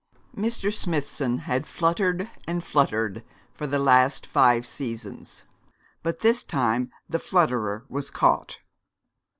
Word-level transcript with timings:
Mr. 0.35 0.75
Smithson 0.75 1.37
had 1.37 1.67
fluttered 1.67 2.27
and 2.47 2.63
fluttered 2.63 3.23
for 3.53 3.67
the 3.67 3.77
last 3.77 4.25
five 4.25 4.65
seasons; 4.65 5.43
but 6.01 6.21
this 6.21 6.43
time 6.43 6.89
the 7.07 7.19
flutterer 7.19 7.85
was 7.87 8.09
caught. 8.09 8.61